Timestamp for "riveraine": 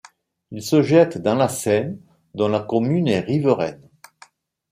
3.19-3.87